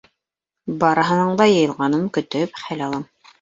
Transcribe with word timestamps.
Барыһының 0.83 1.29
да 1.41 1.47
йыйылғанын 1.51 2.09
көтөп, 2.17 2.59
хәл 2.65 2.83
алам. 2.89 3.07